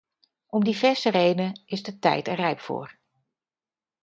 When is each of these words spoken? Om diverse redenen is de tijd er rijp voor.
Om 0.47 0.63
diverse 0.63 1.09
redenen 1.09 1.61
is 1.65 1.83
de 1.83 1.99
tijd 1.99 2.27
er 2.27 2.35
rijp 2.35 2.59
voor. 2.59 2.97